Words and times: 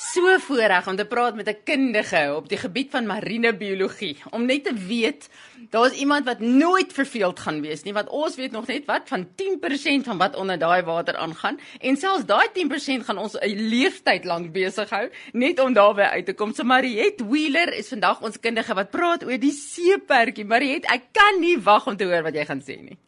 So 0.00 0.24
voorreg 0.40 0.86
om 0.88 0.96
te 0.96 1.04
praat 1.04 1.34
met 1.36 1.48
'n 1.48 1.60
kundige 1.64 2.32
op 2.34 2.48
die 2.48 2.58
gebied 2.58 2.90
van 2.90 3.06
marine 3.06 3.56
biologie 3.56 4.16
om 4.30 4.46
net 4.46 4.64
te 4.64 4.74
weet 4.74 5.28
daar's 5.70 5.92
iemand 5.92 6.24
wat 6.24 6.38
nooit 6.38 6.92
verveeld 6.92 7.40
gaan 7.40 7.60
wees 7.60 7.82
nie 7.82 7.92
want 7.92 8.08
ons 8.08 8.36
weet 8.36 8.50
nog 8.50 8.66
net 8.66 8.84
wat 8.84 9.02
van 9.04 9.28
10% 9.34 10.04
van 10.04 10.18
wat 10.18 10.36
onder 10.36 10.58
daai 10.58 10.82
water 10.82 11.16
aangaan 11.16 11.60
en 11.80 11.96
selfs 11.96 12.24
daai 12.24 12.48
10% 12.52 13.04
gaan 13.04 13.18
ons 13.18 13.36
'n 13.40 13.68
leeftyd 13.68 14.24
lank 14.24 14.52
besig 14.52 14.90
hou 14.90 15.10
net 15.32 15.60
om 15.60 15.72
daarby 15.72 16.02
uit 16.02 16.26
te 16.26 16.32
kom. 16.32 16.54
So 16.54 16.64
Mariet 16.64 17.20
Wheeler 17.20 17.72
is 17.72 17.88
vandag 17.88 18.22
ons 18.22 18.40
kundige 18.40 18.74
wat 18.74 18.90
praat 18.90 19.24
oor 19.24 19.38
die 19.38 19.52
seepertjie. 19.52 20.44
Mariet, 20.44 20.84
ek 20.84 21.02
kan 21.12 21.40
nie 21.40 21.58
wag 21.58 21.86
om 21.86 21.96
te 21.96 22.04
hoor 22.04 22.22
wat 22.22 22.34
jy 22.34 22.44
gaan 22.44 22.60
sê 22.60 22.82
nie. 22.82 22.98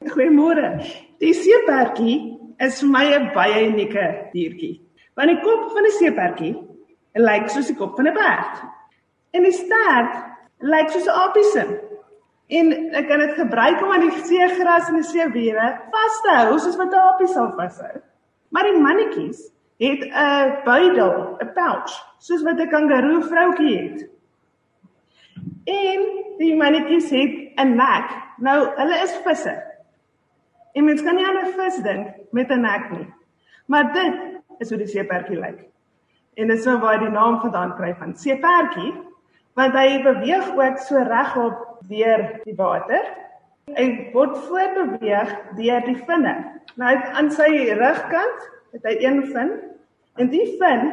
Goeiemôre. 0.00 0.84
Die 1.18 1.34
seepertjie 1.34 2.38
is 2.58 2.80
vir 2.80 2.88
my 2.88 3.04
'n 3.14 3.32
baie 3.32 3.66
unieke 3.68 4.30
diertjie. 4.32 4.81
Want 5.14 5.28
die 5.28 5.40
kop 5.40 5.70
van 5.70 5.84
'n 5.86 5.96
seepertjie 5.98 6.54
lyk 7.14 7.48
soos 7.48 7.66
die 7.66 7.76
kop 7.76 7.96
van 7.96 8.08
'n 8.08 8.12
perd. 8.12 8.62
En 9.32 9.42
die 9.42 9.52
stert 9.52 10.14
lyk 10.58 10.90
soos 10.90 11.06
'n 11.06 11.18
apiesem. 11.26 11.80
En 12.48 12.72
ek 12.94 13.08
kan 13.08 13.18
dit 13.18 13.34
gebruik 13.34 13.82
om 13.82 13.92
aan 13.92 14.08
die 14.08 14.24
seegras 14.24 14.88
en 14.88 14.94
die 14.94 15.08
seewiere 15.08 15.80
vas 15.90 16.20
te 16.22 16.30
hou 16.36 16.58
soos 16.58 16.76
wat 16.76 16.92
'n 16.92 17.06
apie 17.12 17.26
sal 17.26 17.52
vashou. 17.56 18.00
Maar 18.48 18.62
die 18.62 18.80
mannetjies 18.80 19.52
het 19.78 20.02
'n 20.04 20.64
buidel, 20.64 21.36
'n 21.40 21.52
pouch, 21.52 21.92
soos 22.18 22.42
wat 22.42 22.60
'n 22.60 22.68
kangaroo 22.68 23.20
vroutjie 23.20 23.78
het. 23.78 24.08
En 25.64 26.00
die 26.38 26.56
mannetjies 26.56 27.10
het 27.10 27.32
'n 27.56 27.74
nek. 27.76 28.08
Nou, 28.36 28.68
hulle 28.76 29.02
is 29.02 29.16
visse. 29.24 29.62
En 30.72 30.84
mens 30.84 31.02
kan 31.02 31.14
nie 31.14 31.26
aan 31.26 31.46
'n 31.46 31.52
vis 31.56 31.82
dink 31.82 32.06
met 32.30 32.50
'n 32.50 32.60
nek 32.60 32.90
nie. 32.90 33.08
Maar 33.66 33.92
dit 33.92 34.14
is 34.60 34.70
hoe 34.70 34.78
die 34.80 34.90
seepertjie 34.90 35.38
lyk. 35.40 35.64
En 36.36 36.48
dit 36.48 36.58
is 36.58 36.66
nou 36.68 36.78
waar 36.80 36.98
hy 36.98 37.06
die 37.06 37.14
naam 37.14 37.40
vandaan 37.40 37.74
kry 37.76 37.92
van 37.98 38.14
seepertjie, 38.16 38.92
want 39.58 39.76
hy 39.76 40.00
beweeg 40.04 40.48
ook 40.56 40.80
so 40.80 41.02
regop 41.08 41.60
deur 41.90 42.24
die 42.46 42.56
water. 42.56 43.04
Hy 43.76 43.86
word 44.14 44.38
voortbeweeg 44.48 45.32
deur 45.58 45.86
die 45.86 45.98
vinne. 46.08 46.34
Nou 46.80 46.94
aan 47.12 47.30
sy 47.34 47.50
rugkant 47.78 48.48
het 48.72 48.88
hy 48.88 48.96
een 49.04 49.22
vin 49.28 49.52
en 50.20 50.28
die 50.32 50.46
vin, 50.60 50.88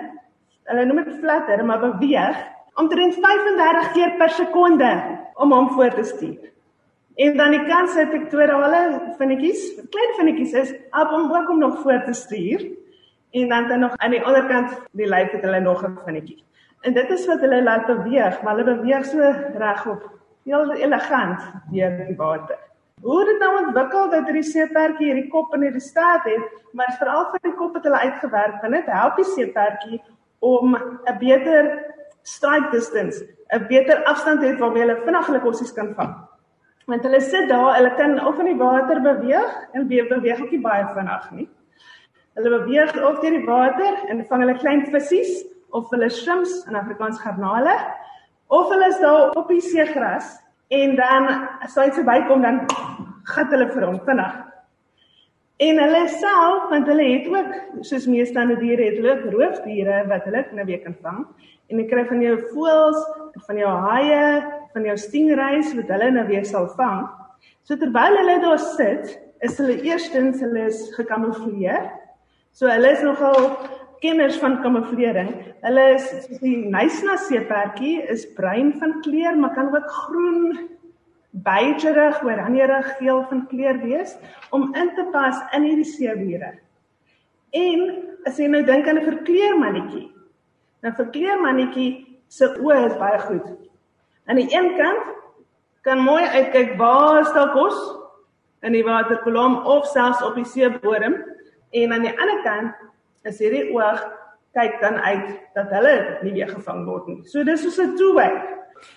hulle 0.69 0.85
noem 0.87 1.03
dit 1.03 1.19
flutter, 1.23 1.63
maar 1.65 1.81
beweeg 1.83 2.39
omtrent 2.79 3.17
35 3.19 3.89
keer 3.95 4.13
per 4.19 4.31
sekonde 4.35 4.91
om 5.39 5.51
hom 5.55 5.69
voor 5.75 5.95
te 5.95 6.05
stuur. 6.07 6.49
En 7.19 7.35
dan 7.35 7.51
die 7.51 7.65
kans 7.67 7.95
het 7.99 8.11
pektorale 8.13 9.15
vinnetjies, 9.19 9.63
klein 9.91 10.13
vinnetjies 10.19 10.53
is 10.55 10.69
om 10.91 11.33
ook 11.35 11.49
om 11.51 11.59
nog 11.59 11.81
voor 11.81 12.03
te 12.05 12.13
stuur. 12.15 12.63
En 13.31 13.49
dan 13.49 13.67
dan 13.67 13.79
nog 13.79 13.97
aan 13.97 14.11
die 14.11 14.23
ander 14.23 14.45
kant 14.45 14.77
die 14.91 15.07
lyf 15.07 15.31
het 15.31 15.41
hulle 15.41 15.59
nog 15.59 15.83
'n 15.83 15.99
vinnetjie. 16.05 16.43
En 16.81 16.93
dit 16.93 17.09
is 17.09 17.25
wat 17.27 17.39
hulle 17.39 17.63
laat 17.63 17.85
beweeg, 17.85 18.41
maar 18.41 18.55
hulle 18.55 18.75
beweeg 18.75 19.05
so 19.05 19.33
regop, 19.57 20.09
heel 20.43 20.71
elegant 20.71 21.41
deur 21.71 21.97
die 22.07 22.15
water. 22.15 22.57
Hoe 23.01 23.25
dit 23.25 23.39
nou 23.39 23.65
ontwikkel 23.65 24.09
dat 24.09 24.25
hierdie 24.27 24.43
seepertjie 24.43 25.05
hierdie 25.05 25.29
kop 25.31 25.53
in 25.55 25.61
hierdie 25.61 25.83
staat 25.83 26.23
het, 26.23 26.47
maar 26.71 26.95
veral 26.99 27.29
vir 27.31 27.39
die 27.43 27.53
kop 27.55 27.73
het 27.73 27.83
hulle 27.83 27.99
uitgewerk, 27.99 28.61
want 28.61 28.73
dit 28.73 28.85
help 28.85 29.15
die 29.15 29.25
seepertjie 29.25 30.01
om 30.39 30.75
'n 30.75 31.17
beter 31.19 31.85
strike 32.23 32.71
distance, 32.71 33.23
'n 33.53 33.67
beter 33.67 34.03
afstand 34.03 34.41
het 34.41 34.59
waarmee 34.59 34.81
hulle 34.81 35.01
vinnig 35.05 35.25
hulle 35.27 35.39
kossies 35.39 35.73
kan 35.73 35.93
vang. 35.95 36.15
Want 36.85 37.03
hulle 37.03 37.21
sit 37.21 37.49
daar, 37.49 37.75
hulle 37.75 37.95
kan 37.95 38.27
of 38.27 38.39
in 38.39 38.45
die 38.45 38.57
water 38.57 39.01
beweeg 39.01 39.67
en 39.73 39.87
beweeg 39.87 40.41
ook 40.41 40.51
nie 40.51 40.61
baie 40.61 40.85
vinnig 40.93 41.31
nie. 41.31 41.49
Hulle 42.39 42.61
beweeg 42.61 42.93
of 43.03 43.17
deur 43.19 43.33
die 43.35 43.43
water 43.43 43.97
en 44.07 44.21
vang 44.29 44.43
hulle 44.45 44.53
klein 44.61 44.85
visse 44.87 45.41
of 45.75 45.89
hulle 45.91 46.07
shrimps 46.07 46.53
in 46.69 46.77
Afrikaans 46.79 47.19
garnale 47.19 47.73
of 48.47 48.69
hulle 48.71 48.87
is 48.87 49.01
daar 49.01 49.33
op 49.35 49.51
die 49.51 49.59
seegras 49.59 50.37
en 50.71 50.95
dan 50.95 51.27
as 51.65 51.75
hy 51.75 51.89
verbykom 51.97 52.45
dan 52.47 52.61
gat 53.33 53.51
hulle 53.51 53.67
vir 53.73 53.85
hom 53.89 53.99
vinnig. 54.07 54.39
En 55.67 55.83
hulle 55.83 56.01
self 56.15 56.71
want 56.71 56.87
hulle 56.87 57.09
het 57.09 57.27
ook 57.27 57.83
soos 57.91 58.07
meeste 58.07 58.39
ander 58.39 58.63
diere 58.63 58.87
het 58.87 59.01
hulle 59.01 59.35
roofdiere 59.35 60.05
wat 60.07 60.31
hulle 60.31 60.47
nou 60.55 60.69
weer 60.71 60.79
kan 60.87 60.95
vang 61.03 61.21
en 61.67 61.83
jy 61.83 61.91
kry 61.91 62.07
van 62.07 62.23
jou 62.23 62.37
voëls, 62.53 62.99
van 63.51 63.59
jou 63.59 63.77
haie, 63.91 64.25
van 64.71 64.87
jou 64.87 64.95
stingrays 64.97 65.75
wat 65.75 65.91
hulle 65.91 66.13
nou 66.15 66.29
weer 66.31 66.47
sal 66.47 66.71
vang. 66.79 67.03
So 67.67 67.75
terwyl 67.75 68.15
hulle 68.23 68.39
daar 68.47 68.63
sit, 68.63 69.17
is 69.43 69.59
hulle 69.59 69.75
eerstens 69.83 70.39
hulle 70.39 70.69
is 70.71 70.87
gekamoufleer 70.95 71.91
So 72.51 72.67
hulle 72.67 72.91
is 72.91 73.03
nogal 73.05 73.37
kenners 74.01 74.39
van 74.41 74.59
kamouflering. 74.63 75.31
Hulle 75.63 75.85
is 75.95 76.07
soos 76.09 76.41
die 76.41 76.57
Nysna 76.71 77.17
seepertjie 77.27 78.01
is 78.09 78.25
bruin 78.35 78.73
van 78.79 78.99
kleur, 79.05 79.37
maar 79.37 79.53
kan 79.55 79.73
ook 79.75 79.89
groen, 80.05 80.69
beigerig, 81.29 82.23
oranjerig, 82.25 82.95
geel 82.97 83.23
van 83.29 83.45
kleur 83.51 83.77
wees 83.83 84.15
om 84.55 84.73
in 84.75 84.89
te 84.95 85.05
pas 85.13 85.37
in 85.53 85.67
hierdie 85.67 85.87
seewiere. 85.87 86.55
En 87.55 87.85
as 88.27 88.39
jy 88.39 88.49
nou 88.49 88.63
dink 88.65 88.87
aan 88.87 88.97
'n 88.97 89.05
verkleermannetjie, 89.05 90.09
dan 90.81 90.95
verkleermannetjie 90.95 92.19
se 92.27 92.45
oë 92.45 92.85
is 92.87 92.97
baie 92.97 93.19
goed. 93.19 93.47
Aan 94.27 94.37
die 94.37 94.49
een 94.53 94.75
kant 94.77 95.15
kan 95.81 95.99
mooi 95.99 96.23
uitkyk 96.23 96.77
waar 96.77 97.21
is 97.21 97.33
daar 97.33 97.51
kos 97.51 97.77
in 98.61 98.73
die 98.73 98.83
waterkolom 98.83 99.65
of 99.65 99.85
selfs 99.85 100.21
op 100.21 100.35
die 100.35 100.45
seebodem 100.45 101.15
En 101.71 101.93
aan 101.93 102.01
die 102.01 102.19
ander 102.19 102.41
kant 102.43 102.73
is 103.29 103.39
hierdie 103.39 103.69
oog 103.73 104.01
kyk 104.57 104.79
dan 104.81 104.97
uit 104.97 105.27
dat 105.53 105.69
hulle 105.69 105.93
nie 106.25 106.33
weer 106.33 106.49
gevang 106.49 106.85
word 106.87 107.07
nie. 107.07 107.19
So 107.29 107.43
dis 107.43 107.61
soos 107.61 107.77
'n 107.79 107.95
two-way. 107.97 108.31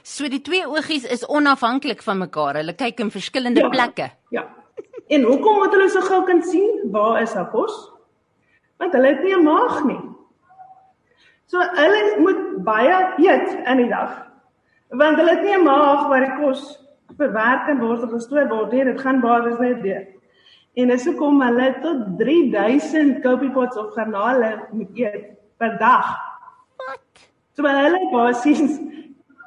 So 0.03 0.29
die 0.29 0.41
twee 0.41 0.67
oogies 0.67 1.05
is 1.05 1.27
onafhanklik 1.27 2.03
van 2.03 2.19
mekaar. 2.19 2.55
Hulle 2.55 2.75
kyk 2.75 3.01
in 3.01 3.11
verskillende 3.11 3.61
ja, 3.61 3.69
plekke. 3.69 4.11
Ja. 4.31 4.47
En 5.09 5.23
hoekom 5.23 5.59
moet 5.59 5.75
hulle 5.75 5.89
so 5.89 6.01
gou 6.01 6.25
kan 6.25 6.43
sien 6.43 6.91
waar 6.91 7.23
is 7.23 7.35
haar 7.35 7.51
kos? 7.51 7.75
Want 8.79 8.93
hulle 8.93 9.07
het 9.07 9.23
nie 9.23 9.35
'n 9.35 9.45
maag 9.45 9.85
nie. 9.85 10.01
So 11.47 11.59
hulle 11.59 12.19
moet 12.19 12.65
baie 12.65 13.15
eet 13.19 13.49
in 13.67 13.77
die 13.77 13.89
dag. 13.89 14.27
Want 14.89 15.17
hulle 15.17 15.31
het 15.31 15.43
nie 15.43 15.57
'n 15.57 15.65
maag 15.65 16.09
waar 16.09 16.25
die 16.25 16.37
kos 16.41 16.79
verwerk 17.19 17.67
kan 17.67 17.81
word 17.81 18.03
of 18.03 18.11
gestoor 18.11 18.49
word 18.49 18.73
nie. 18.73 18.85
Dit 18.85 19.01
gaan 19.01 19.21
basies 19.21 19.59
net 19.59 19.83
deur. 19.83 20.07
En 20.73 20.89
dis 20.89 21.05
hoekom 21.05 21.43
hulle 21.45 21.69
tot 21.83 22.05
3000 22.19 23.19
kopipots 23.25 23.77
of 23.77 23.93
garnale 23.93 24.55
moet 24.73 24.97
eet 24.97 25.27
per 25.61 25.77
dag. 25.81 26.15
Wat? 26.81 27.03
So 27.53 27.69
hulle 27.69 28.01
basies 28.13 28.79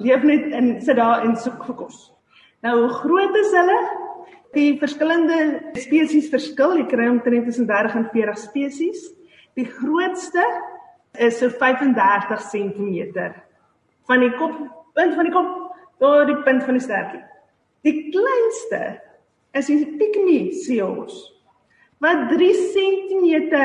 leef 0.06 0.26
net 0.28 0.52
in 0.54 0.76
sit 0.86 1.00
daar 1.00 1.26
en 1.26 1.34
soek 1.40 1.64
vir 1.66 1.80
kos. 1.80 1.98
Nou 2.66 2.76
hoe 2.84 2.92
groot 3.00 3.38
is 3.42 3.54
hulle? 3.58 3.80
Die 4.56 4.76
verskillende 4.80 5.40
spesies 5.82 6.30
verskil. 6.32 6.78
Jy 6.80 6.86
kry 6.94 7.10
omtrent 7.10 7.50
tussen 7.50 7.68
30 7.70 7.98
en 8.00 8.08
40 8.14 8.40
spesies. 8.44 9.02
Die 9.58 9.66
grootste 9.66 10.44
is 11.18 11.40
so 11.40 11.50
35 11.50 12.42
cm 12.52 13.34
van 14.06 14.22
die 14.22 14.34
kop, 14.38 14.54
punt 14.94 15.16
van 15.18 15.26
die 15.26 15.34
kop 15.34 15.52
tot 16.04 16.28
die 16.30 16.38
punt 16.46 16.66
van 16.68 16.78
die 16.78 16.84
stertjie. 16.84 17.22
Die 17.88 17.96
kleinste 18.14 18.82
is 19.56 19.70
die 19.72 19.96
pygmy 20.00 20.52
seals 20.66 21.22
wat 22.04 22.28
3 22.30 22.52
cm 22.74 23.56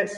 is. 0.00 0.14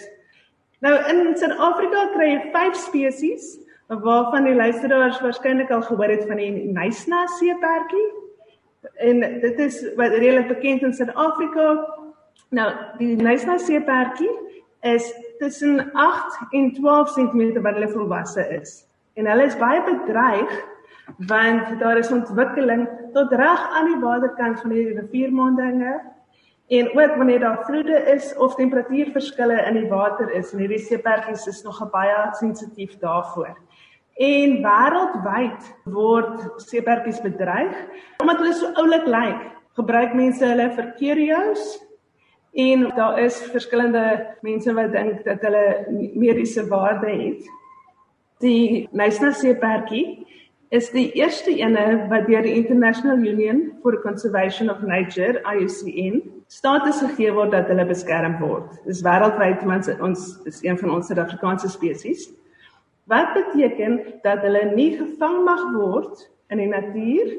Nou 0.82 0.94
in 1.10 1.34
Suid-Afrika 1.38 2.06
kry 2.14 2.28
jy 2.32 2.40
5 2.54 2.78
spesies 2.86 3.50
waarvan 3.92 4.46
die 4.48 4.54
luisteraars 4.56 5.20
waarskynlik 5.20 5.70
al 5.70 5.82
gehoor 5.84 6.10
het 6.14 6.24
van 6.30 6.41
die 6.41 6.50
Nysna 6.72 7.26
seepertjie. 7.38 8.06
En 9.04 9.20
dit 9.42 9.58
is 9.60 9.82
wat 9.98 10.14
redelik 10.16 10.48
bekend 10.48 10.86
in 10.86 10.94
Suid-Afrika. 10.96 11.74
Nou 12.50 12.70
die 12.98 13.14
Nysna 13.18 13.58
seepertjie 13.58 14.30
is 14.82 15.06
tussen 15.38 15.92
8 15.92 16.54
en 16.56 16.72
12 16.78 17.12
cm 17.14 17.62
wat 17.62 17.78
hulle 17.78 17.91
volwasse 17.92 18.47
is. 18.54 18.82
En 19.15 19.28
hulle 19.28 19.47
is 19.50 19.59
baie 19.60 19.82
bedreig 19.86 20.54
want 21.16 21.78
daar 21.80 21.98
is 21.98 22.12
ontwikkeling 22.12 22.88
tot 23.12 23.32
reg 23.32 23.68
aan 23.70 23.86
die 23.86 24.00
waterkant 24.00 24.60
van 24.60 24.70
die 24.70 24.88
riviermondinge 24.98 26.00
en 26.72 26.88
ook 26.88 27.16
wanneer 27.16 27.41
daar 27.41 27.64
vloede 27.64 27.98
is 28.14 28.36
of 28.36 28.54
temperatuurverskille 28.54 29.62
in 29.66 29.74
die 29.74 29.88
water 29.88 30.30
is 30.30 30.53
en 30.53 30.59
hierdie 30.59 30.80
seepertjies 30.80 31.47
is 31.47 31.62
nog 31.62 31.91
baie 31.91 32.28
sensitief 32.38 32.98
daarvoor. 32.98 33.56
En 34.16 34.59
wêreldwyd 34.64 35.68
word 35.84 36.47
seepertjies 36.56 37.20
bedreig 37.20 37.76
omdat 38.22 38.41
hulle 38.41 38.54
so 38.56 38.72
oulik 38.80 39.06
lyk. 39.06 39.48
Gebruik 39.76 40.15
mense 40.15 40.44
hulle 40.44 40.68
vir 40.76 40.92
curios 40.97 41.62
en 42.53 42.88
daar 42.97 43.18
is 43.18 43.41
verskillende 43.53 44.04
mense 44.41 44.72
wat 44.76 44.92
dink 44.92 45.24
dat 45.24 45.44
hulle 45.44 45.65
mediese 46.15 46.66
waarde 46.68 47.08
het. 47.08 47.48
Die 48.41 48.88
Nysna 48.92 49.32
seepertjie 49.32 50.22
is 50.72 50.89
die 50.89 51.10
eerste 51.21 51.53
ene 51.53 52.07
wat 52.09 52.24
deur 52.30 52.47
die 52.47 52.54
International 52.57 53.21
Union 53.21 53.66
for 53.83 53.92
the 53.92 54.01
Conservation 54.01 54.71
of 54.72 54.80
Nature, 54.80 55.42
IUCN, 55.45 56.22
status 56.48 57.03
gegee 57.04 57.33
word 57.36 57.53
dat 57.53 57.69
hulle 57.69 57.84
beskerm 57.91 58.39
word. 58.41 58.71
Dis 58.89 59.03
wêreldwyd 59.04 59.60
want 59.69 59.91
ons 60.01 60.30
is 60.48 60.63
een 60.65 60.80
van 60.80 60.95
ons 60.97 61.10
Suid-Afrikaanse 61.13 61.69
spesies. 61.74 62.30
Wat 63.04 63.34
beteken 63.36 63.98
dat 64.24 64.41
hulle 64.47 64.65
nie 64.72 64.95
gevang 64.97 65.42
mag 65.45 65.66
word 65.77 66.24
in 66.48 66.63
die 66.65 66.71
natuur 66.72 67.34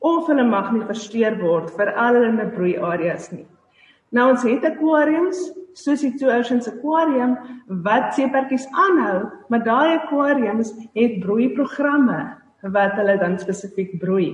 of 0.00 0.30
hulle 0.32 0.48
mag 0.48 0.72
nie 0.72 0.84
versteur 0.88 1.36
word 1.42 1.74
vir 1.76 1.92
al 1.92 2.16
hulle 2.22 2.48
broeiareas 2.56 3.34
nie. 3.36 3.44
Nou 4.12 4.30
ons 4.34 4.44
het 4.46 4.64
aquariums 4.68 5.40
soos 5.74 6.04
die 6.04 6.12
Two 6.18 6.30
Oceans 6.30 6.68
Aquarium 6.70 7.34
wat 7.84 8.12
seepertjies 8.14 8.66
aanhou, 8.70 9.30
maar 9.50 9.64
daai 9.66 9.98
aquariums 9.98 10.70
het 10.94 11.18
broeiprogramme 11.24 12.20
wat 12.74 12.94
hulle 12.96 13.16
dan 13.20 13.36
spesifiek 13.40 13.98
broei 14.00 14.30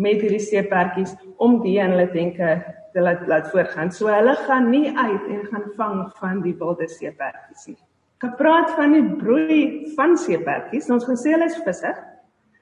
met 0.00 0.22
hierdie 0.22 0.42
seepertjies 0.42 1.12
om 1.42 1.58
die 1.64 1.76
en 1.82 1.92
hulle 1.96 2.06
denke 2.14 2.56
te 2.94 3.02
laat 3.02 3.26
laat 3.28 3.50
voortgaan. 3.52 3.90
So 3.92 4.08
hulle 4.08 4.36
gaan 4.46 4.70
nie 4.70 4.86
uit 4.94 5.26
en 5.28 5.42
gaan 5.50 5.66
vang 5.76 5.98
van 6.20 6.40
die 6.46 6.54
wilde 6.60 6.88
seepertjies 6.88 7.66
nie. 7.72 7.80
Gepraat 8.22 8.70
van 8.78 8.94
die 8.94 9.04
broei 9.18 9.60
van 9.98 10.14
seepertjies, 10.16 10.88
ons 10.94 11.04
gesê 11.04 11.34
hulle 11.34 11.50
is 11.50 11.58
visse, 11.66 11.90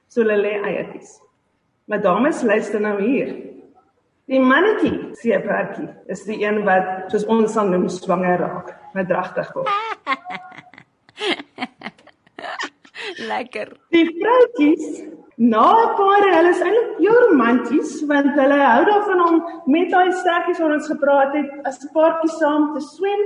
so 0.08 0.24
hulle 0.24 0.40
lê 0.40 0.56
eiertjies. 0.58 1.20
Maar 1.86 2.02
dames 2.02 2.42
luister 2.42 2.80
nou 2.80 2.96
hier. 3.02 3.51
Die 4.32 4.40
mannetjie 4.40 5.10
seepertjie 5.20 5.90
is 6.12 6.22
die 6.24 6.38
een 6.40 6.62
wat 6.64 7.10
soos 7.12 7.26
ons 7.28 7.52
sal 7.52 7.68
noem 7.68 7.84
swanger 7.92 8.40
raak, 8.40 8.70
wat 8.96 9.10
dragtig 9.10 9.50
word. 9.52 9.68
Lekker. 13.32 13.74
Die 13.92 14.06
vroutjies 14.08 15.04
na 15.36 15.66
'n 15.82 15.92
paar 15.98 16.24
hulle 16.24 16.52
is 16.54 16.62
eintlik 16.64 16.94
heel 17.02 17.18
romanties 17.26 17.92
want 18.12 18.30
hulle 18.38 18.60
hou 18.62 18.82
daarvan 18.88 19.20
om 19.26 19.36
met 19.74 19.88
daai 19.92 20.12
sterkies 20.22 20.62
wat 20.64 20.74
ons 20.78 20.88
gepraat 20.94 21.32
het 21.36 21.50
as 21.68 21.76
'n 21.84 21.92
paartjie 21.98 22.32
saam 22.38 22.64
te 22.72 22.80
swem 22.86 23.22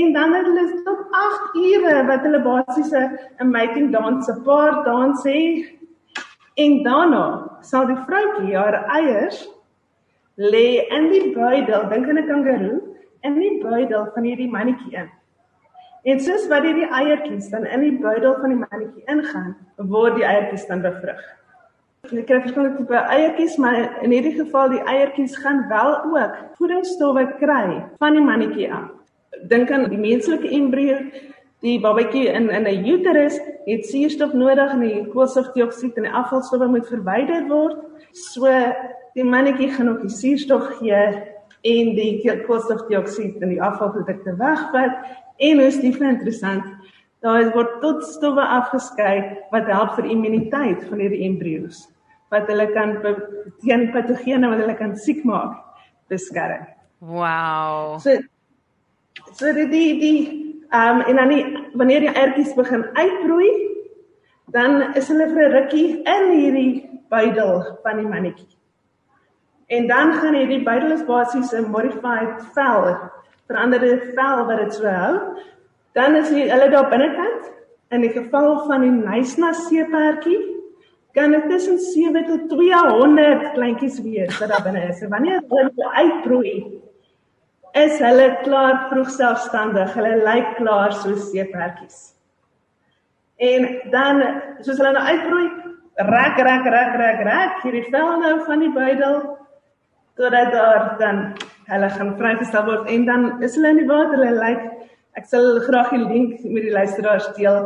en 0.00 0.06
dan 0.16 0.30
het 0.38 0.48
hulle 0.48 0.64
tot 0.88 1.00
8 1.26 1.60
ure 1.66 1.94
wat 2.08 2.24
hulle 2.24 2.42
basies 2.48 2.92
'n 2.96 3.52
mating 3.52 3.92
dans, 3.92 4.24
'n 4.28 4.42
paar 4.48 4.72
dans 4.84 5.20
hê. 5.24 5.40
En 6.56 6.82
daarna 6.82 7.26
sal 7.60 7.86
die 7.86 8.00
vroutjie 8.08 8.56
haar 8.56 8.84
eiers 8.96 9.57
lê 10.38 10.86
in 10.94 11.10
die 11.10 11.32
buidel, 11.34 11.88
dink 11.90 12.08
aan 12.08 12.18
'n 12.18 12.26
kangaroo, 12.26 12.78
in 13.26 13.34
die 13.34 13.58
buidel 13.62 14.06
van 14.14 14.22
hierdie 14.22 14.50
mannetjie 14.50 14.94
in. 14.94 15.10
En 16.04 16.20
soos 16.20 16.46
wat 16.48 16.62
hierdie 16.62 16.86
eiertjies 16.86 17.50
dan 17.50 17.66
in 17.66 17.80
die 17.80 17.98
buidel 17.98 18.36
van 18.40 18.54
die 18.54 18.60
mannetjie 18.60 19.02
ingaan, 19.10 19.56
word 19.76 20.14
die 20.16 20.24
eiertjies 20.24 20.66
dan 20.66 20.82
bevrug. 20.82 21.18
Jy 22.08 22.22
kry 22.22 22.38
verskillende 22.40 22.78
tipe 22.78 22.94
eiertjies, 22.94 23.56
maar 23.58 23.98
in 24.06 24.14
hierdie 24.14 24.36
geval 24.36 24.70
die 24.70 24.84
eiertjies 24.86 25.34
gaan 25.42 25.66
wel 25.68 25.96
ook 26.06 26.36
voedingsstowwe 26.60 27.26
kry 27.42 27.82
van 27.98 28.14
die 28.14 28.22
mannetjie 28.22 28.70
af. 28.72 28.94
Dink 29.50 29.70
aan 29.70 29.88
die 29.90 29.98
menslike 29.98 30.48
embrio, 30.48 31.00
die 31.66 31.80
babatjie 31.82 32.28
in 32.30 32.48
in 32.54 32.66
'n 32.66 32.86
uterus 32.86 33.40
het 33.66 33.86
suurstof 33.86 34.32
nodig 34.32 34.72
en 34.72 34.80
die 34.80 35.06
koolstofdioksied 35.10 35.96
en 35.96 36.06
die 36.06 36.12
afvalstowwe 36.12 36.66
moet 36.66 36.86
verwyder 36.86 37.48
word. 37.48 37.76
So 38.12 38.46
die 39.14 39.24
mannetjie 39.24 39.70
gaan 39.72 39.88
ook 39.88 40.02
die 40.02 40.12
suurstof 40.12 40.78
gee 40.78 41.02
en 41.68 41.94
die 41.96 42.22
koolstofdioksied 42.46 43.42
en 43.42 43.54
die 43.54 43.62
afvalprodukte 43.62 44.36
wegvat 44.38 44.98
en 45.38 45.60
is 45.60 45.80
dit 45.80 46.00
interessant. 46.00 46.64
Daar 47.22 47.50
word 47.54 47.80
tot 47.82 48.04
stowwe 48.06 48.42
afgeskei 48.42 49.38
wat 49.50 49.66
help 49.66 49.96
vir 49.98 50.10
immuniteit 50.12 50.84
van 50.90 51.00
hierdie 51.02 51.24
embrio's 51.26 51.86
wat 52.32 52.48
hulle 52.50 52.66
kan 52.74 52.98
teen 53.62 53.88
patogene 53.94 54.50
wat 54.50 54.60
hulle 54.60 54.76
kan 54.76 54.96
siek 55.00 55.24
maak 55.24 55.56
beskerm. 56.12 56.66
Wow. 57.00 57.96
So 58.02 58.18
so 59.32 59.52
die 59.52 59.68
die 59.72 59.88
die 60.02 60.20
ehm 60.68 61.00
um, 61.00 61.06
en 61.08 61.16
dan 61.16 61.32
die, 61.32 61.44
wanneer 61.80 62.04
die 62.04 62.12
ertjies 62.12 62.52
begin 62.54 62.84
uitbroei, 62.92 63.48
dan 64.52 64.94
is 64.94 65.08
hulle 65.08 65.28
vir 65.32 65.48
'n 65.48 65.52
rukkie 65.52 65.88
in 66.04 66.30
hierdie 66.36 66.72
buidel 67.08 67.78
van 67.82 67.96
die 67.96 68.08
mannetjie. 68.08 68.57
En 69.68 69.86
dan 69.86 70.12
gaan 70.12 70.34
hierdie 70.34 70.62
buidel 70.64 70.94
is 70.96 71.04
basies 71.04 71.52
'n 71.52 71.70
modified 71.70 72.40
vel, 72.56 72.96
veranderde 73.46 74.12
vel 74.16 74.44
wat 74.46 74.58
dit 74.58 74.74
so 74.74 74.86
hou. 74.86 75.14
Dan 75.92 76.16
is 76.16 76.30
hy, 76.30 76.48
hulle 76.48 76.70
daar 76.70 76.88
binnekant. 76.88 77.52
In 77.90 78.00
die 78.00 78.12
geval 78.12 78.64
van 78.66 78.80
die 78.80 78.90
Nysna 78.90 79.52
seepertjie 79.52 80.56
kan 81.12 81.30
dit 81.30 81.48
tussen 81.50 81.78
7 81.78 82.24
tot 82.26 82.48
200 82.48 83.52
kleintjies 83.52 84.02
wees 84.02 84.38
wat 84.38 84.48
daar 84.48 84.62
binne 84.62 84.88
is. 84.88 85.00
En 85.02 85.08
wanneer 85.10 85.42
hulle 85.48 85.92
uitbroei, 85.92 86.80
is 87.72 87.98
hulle 87.98 88.38
klaar 88.42 88.86
vroeg 88.90 89.10
selfstandig. 89.10 89.94
Hulle 89.94 90.16
lyk 90.24 90.54
klaar 90.56 90.92
soos 90.92 91.30
seepertjies. 91.30 92.14
En 93.36 93.68
dan 93.90 94.22
soos 94.60 94.78
hulle 94.78 94.92
nou 94.92 95.04
uitbroei, 95.04 95.48
rek 96.08 96.38
rek 96.38 96.64
rek 96.64 96.96
rek 97.02 97.20
rek 97.26 97.60
hierdie 97.62 97.90
vel 97.90 98.16
nou 98.20 98.34
van 98.46 98.64
die 98.64 98.72
buidel 98.72 99.20
totdat 100.18 100.52
daar 100.52 100.94
dan 101.00 101.22
hulle 101.70 101.90
gaan 101.96 102.14
vrygestel 102.18 102.64
word 102.66 102.90
en 102.90 103.04
dan 103.06 103.28
is 103.46 103.56
hulle 103.56 103.74
in 103.74 103.82
die 103.82 103.90
water 103.90 104.18
hulle 104.18 104.34
lyk 104.38 104.64
ek 105.20 105.26
sal 105.30 105.60
graag 105.66 105.92
die 105.94 106.04
link 106.04 106.44
met 106.44 106.66
die 106.66 106.74
luisteraars 106.74 107.30
deel 107.38 107.60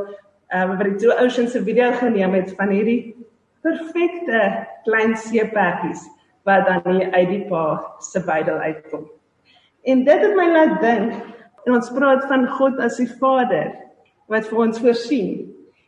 um, 0.53 0.77
wat 0.77 0.87
die 0.89 0.97
Two 1.01 1.17
Oceans 1.17 1.53
se 1.57 1.63
video 1.65 1.93
geneem 2.01 2.35
het 2.37 2.53
van 2.59 2.73
hierdie 2.75 3.15
perfekte 3.63 4.43
klein 4.85 5.17
seepertjies 5.17 6.05
wat 6.49 6.67
dan 6.67 6.87
hier 6.91 7.13
uit 7.15 7.29
die 7.31 7.45
pa 7.47 7.65
se 8.03 8.21
buidel 8.27 8.59
uitkom. 8.59 9.05
En 9.87 10.05
dit 10.05 10.25
het 10.27 10.35
my 10.35 10.49
laat 10.51 10.81
dink 10.83 11.15
en 11.67 11.77
ons 11.77 11.93
praat 11.95 12.27
van 12.31 12.49
God 12.59 12.81
as 12.83 12.99
die 12.99 13.11
Vader 13.21 13.71
wat 14.31 14.49
vir 14.51 14.65
ons 14.65 14.81
voorsien. 14.83 15.31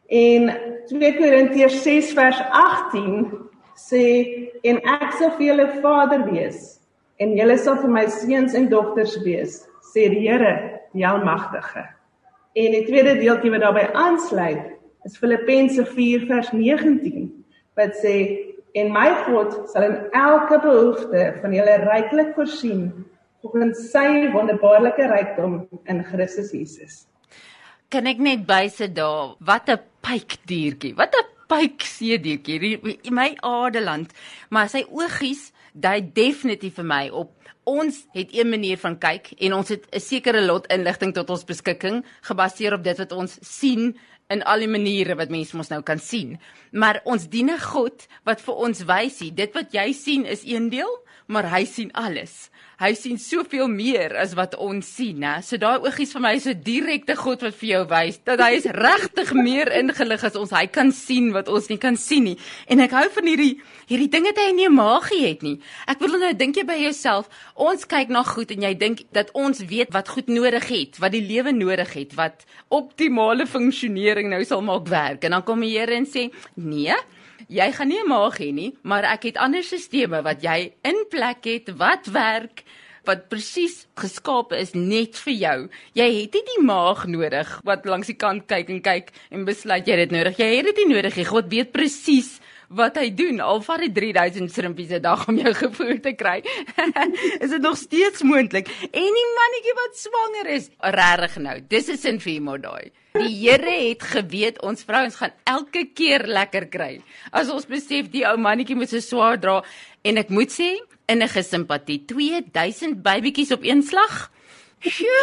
En 0.07 0.53
2 0.91 1.13
Korintiërs 1.19 1.81
6 1.83 2.13
vers 2.15 2.41
18 2.61 3.27
sê 3.77 4.05
en 4.65 4.79
ek 4.79 5.13
sal 5.19 5.35
vir 5.39 5.47
julle 5.51 5.69
Vader 5.83 6.25
wees 6.31 6.81
en 7.23 7.37
julle 7.39 7.57
sal 7.59 7.79
vir 7.83 7.93
my 7.95 8.07
seuns 8.11 8.55
en 8.59 8.69
dogters 8.71 9.17
wees, 9.23 9.63
sê 9.95 10.09
die 10.11 10.25
Here, 10.27 10.81
die 10.95 11.07
Almagtige. 11.07 11.85
En 12.55 12.75
die 12.75 12.85
tweede 12.87 13.17
deeltjie 13.21 13.53
wat 13.55 13.63
daarbey 13.63 13.87
aansluit, 13.99 14.75
is 15.05 15.19
Filippense 15.21 15.85
4 15.95 16.27
vers 16.31 16.51
19 16.55 17.31
wat 17.79 17.97
sê 18.01 18.15
en 18.79 18.91
my 18.95 19.09
God 19.27 19.55
sal 19.71 19.87
in 19.87 19.97
elke 20.17 20.59
behoefte 20.63 21.27
van 21.43 21.55
julle 21.55 21.75
ryklik 21.85 22.33
voorsien 22.39 22.87
volgens 23.45 23.91
sy 23.93 24.07
wonderbaarlike 24.33 25.07
rykdom 25.11 25.59
in 25.91 26.01
Christus 26.09 26.55
Jesus. 26.55 27.05
Kan 27.93 28.09
ek 28.11 28.23
net 28.23 28.47
bysit 28.49 28.97
daar, 28.97 29.37
wat 29.39 29.69
'n 29.69 29.79
pypdiertjie. 30.03 30.95
Wat 30.97 31.15
'n 31.15 31.34
pypseediertjie, 31.55 32.79
my 33.15 33.31
adeland, 33.43 34.13
maar 34.51 34.71
sy 34.73 34.85
oogies 34.91 35.53
dui 35.75 36.01
definitief 36.15 36.79
vir 36.79 36.87
my 36.87 37.05
op 37.11 37.33
ons 37.65 38.03
het 38.13 38.33
een 38.37 38.51
manier 38.51 38.79
van 38.79 38.99
kyk 39.01 39.33
en 39.41 39.55
ons 39.57 39.69
het 39.69 39.87
'n 39.91 40.01
sekere 40.01 40.43
lot 40.45 40.67
inligting 40.67 41.15
tot 41.15 41.31
ons 41.31 41.45
beskikking 41.45 42.05
gebaseer 42.23 42.75
op 42.75 42.85
dit 42.85 42.99
wat 42.99 43.13
ons 43.13 43.39
sien 43.41 43.97
in 44.29 44.43
al 44.43 44.59
die 44.59 44.69
maniere 44.69 45.15
wat 45.15 45.31
mense 45.31 45.57
mos 45.57 45.69
nou 45.69 45.83
kan 45.83 45.99
sien. 45.99 46.39
Maar 46.73 47.01
ons 47.05 47.29
dien 47.29 47.51
'n 47.51 47.59
God 47.59 48.07
wat 48.25 48.41
vir 48.41 48.55
ons 48.55 48.85
wys, 48.85 49.19
dit 49.19 49.55
wat 49.55 49.73
jy 49.73 49.93
sien 49.93 50.25
is 50.25 50.45
een 50.45 50.69
deel, 50.69 51.04
maar 51.27 51.51
hy 51.53 51.65
sien 51.69 51.91
alles 51.95 52.51
hy 52.81 52.91
sien 52.99 53.19
soveel 53.21 53.69
meer 53.71 54.15
as 54.19 54.35
wat 54.37 54.57
ons 54.61 54.89
sien, 54.97 55.21
né? 55.23 55.37
So 55.47 55.59
daai 55.61 55.85
oogies 55.85 56.13
vir 56.15 56.23
my 56.25 56.33
is 56.39 56.47
so 56.49 56.55
direkte 56.67 57.15
God 57.19 57.45
wat 57.47 57.57
vir 57.61 57.69
jou 57.71 57.83
wys 57.91 58.19
dat 58.27 58.43
hy 58.43 58.51
is 58.59 58.67
regtig 58.67 59.31
meer 59.37 59.71
ingelig 59.79 60.25
as 60.27 60.39
ons. 60.39 60.55
Hy 60.55 60.67
kan 60.75 60.91
sien 60.95 61.31
wat 61.37 61.51
ons 61.53 61.71
nie 61.71 61.79
kan 61.81 61.99
sien 62.01 62.27
nie. 62.31 62.37
En 62.71 62.83
ek 62.83 62.97
hou 62.97 63.07
van 63.15 63.31
hierdie 63.31 63.53
hierdie 63.91 64.11
dinge 64.11 64.33
wat 64.33 64.41
hy 64.43 64.51
nie 64.57 64.71
magie 64.73 65.23
het 65.23 65.45
nie. 65.47 65.59
Ek 65.91 66.01
wil 66.03 66.17
nou 66.19 66.33
dink 66.37 66.59
jy 66.59 66.67
by 66.67 66.79
jouself, 66.81 67.29
ons 67.55 67.87
kyk 67.89 68.11
na 68.13 68.25
goed 68.27 68.51
en 68.55 68.67
jy 68.67 68.73
dink 68.81 69.05
dat 69.15 69.31
ons 69.39 69.61
weet 69.71 69.93
wat 69.95 70.11
goed 70.11 70.31
nodig 70.33 70.67
het, 70.73 70.99
wat 71.03 71.15
die 71.15 71.23
lewe 71.25 71.53
nodig 71.55 71.93
het, 71.95 72.17
wat 72.19 72.47
optimale 72.75 73.47
funksionering 73.47 74.33
nou 74.33 74.43
sal 74.49 74.65
maak 74.65 74.89
werk. 74.91 75.29
En 75.29 75.39
dan 75.39 75.47
kom 75.47 75.63
die 75.63 75.75
Here 75.75 75.95
en 75.95 76.07
sê, 76.07 76.31
"Nee, 76.55 76.95
jy 77.49 77.73
gaan 77.73 77.89
nie 77.89 78.01
'n 78.01 78.09
maag 78.09 78.39
hê 78.39 78.53
nie, 78.53 78.75
maar 78.83 79.05
ek 79.05 79.23
het 79.23 79.37
ander 79.37 79.63
stelsels 79.63 80.25
wat 80.25 80.43
jy 80.43 80.73
in 80.83 81.05
plek 81.11 81.45
het 81.45 81.77
wat 81.77 82.07
werk 82.07 82.65
wat 83.05 83.29
presies 83.29 83.85
geskape 84.01 84.57
is 84.57 84.73
net 84.75 85.19
vir 85.27 85.35
jou. 85.35 85.59
Jy 85.99 86.07
het 86.23 86.39
nie 86.39 86.45
die 86.49 86.65
maag 86.65 87.05
nodig 87.11 87.61
wat 87.69 87.85
langs 87.89 88.11
die 88.11 88.17
kant 88.17 88.47
kyk 88.51 88.73
en 88.73 88.81
kyk 88.85 89.13
en 89.31 89.45
besluit 89.45 89.87
jy 89.87 89.97
dit 90.05 90.11
nodig. 90.11 90.41
Jy 90.41 90.51
het 90.57 90.71
dit 90.71 90.83
nie 90.83 90.95
nodig 90.95 91.17
nie. 91.21 91.29
God 91.29 91.51
weet 91.53 91.73
presies 91.73 92.39
wat 92.75 92.97
hy 92.99 93.11
doen 93.15 93.43
al 93.45 93.61
vat 93.63 93.85
hy 93.85 93.91
3000 93.93 94.51
shrimpies 94.51 94.91
'n 94.91 95.03
dag 95.05 95.29
om 95.29 95.39
jou 95.39 95.53
gevoer 95.65 96.01
te 96.01 96.15
kry. 96.17 96.41
is 97.45 97.51
dit 97.51 97.63
nog 97.63 97.77
steeds 97.77 98.23
moontlik? 98.23 98.69
En 98.91 99.13
die 99.21 99.31
mannetjie 99.39 99.77
wat 99.85 99.97
swanger 100.01 100.53
is, 100.57 100.71
regtig 100.81 101.43
nou. 101.43 101.61
Dis 101.69 101.89
'n 101.89 101.97
sin 101.97 102.21
vir 102.21 102.41
hom 102.41 102.61
daai. 102.61 102.91
Die 103.15 103.31
Here 103.31 103.71
het 103.71 104.01
geweet 104.11 104.57
ons 104.67 104.83
vrouens 104.83 105.15
gaan 105.21 105.31
elke 105.47 105.85
keer 105.95 106.25
lekker 106.27 106.65
kry. 106.67 106.97
As 107.31 107.47
ons 107.47 107.69
besef 107.71 108.09
die 108.11 108.25
ou 108.27 108.35
mannetjie 108.43 108.75
moet 108.75 108.91
so 108.91 108.99
swaar 108.99 109.39
dra 109.39 109.61
en 110.03 110.19
ek 110.19 110.33
moet 110.35 110.51
sê 110.51 110.73
innige 111.07 111.45
simpatie 111.47 112.01
2000 112.11 112.99
babytjies 113.07 113.55
op 113.55 113.63
een 113.63 113.85
slag. 113.87 114.17
Sjoe, 114.83 115.23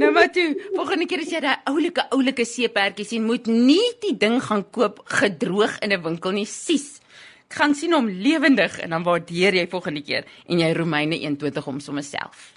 nou 0.00 0.14
maar 0.16 0.32
toe, 0.32 0.48
volgende 0.78 1.04
keer 1.10 1.26
as 1.26 1.36
jy 1.36 1.44
daai 1.44 1.68
oulike 1.68 2.08
oulike 2.16 2.48
seeperdjie 2.48 3.04
sien, 3.12 3.28
moet 3.28 3.52
nie 3.52 3.84
die 4.00 4.16
ding 4.16 4.40
gaan 4.48 4.64
koop 4.72 5.04
gedroog 5.20 5.76
in 5.84 5.92
'n 5.92 6.02
winkel 6.08 6.32
nie, 6.32 6.48
sies. 6.48 7.02
Gaan 7.52 7.76
sien 7.76 7.92
hom 7.92 8.08
lewendig 8.08 8.80
en 8.80 8.96
dan 8.96 9.04
waardeer 9.04 9.60
jy 9.60 9.68
volgende 9.68 10.00
keer 10.00 10.24
en 10.48 10.58
jy 10.58 10.72
Romeine 10.72 11.20
21 11.20 11.66
om 11.66 11.80
sommer 11.80 12.02
self. 12.02 12.56